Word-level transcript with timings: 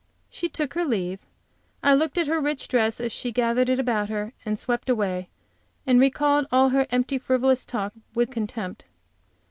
She 0.31 0.49
took 0.49 0.73
her 0.73 0.83
leave.. 0.83 1.19
I 1.83 1.93
looked 1.93 2.17
at 2.17 2.25
her 2.25 2.41
rich 2.41 2.67
dress 2.67 2.99
as 2.99 3.11
she 3.11 3.31
gathered 3.31 3.69
it 3.69 3.79
about 3.79 4.09
her 4.09 4.33
and 4.43 4.57
swept 4.57 4.89
away, 4.89 5.29
and 5.85 5.99
recalled 5.99 6.47
all 6.51 6.69
her 6.69 6.87
empty, 6.89 7.19
frivolous 7.19 7.67
talk 7.67 7.93
with 8.15 8.31
contempt. 8.31 8.85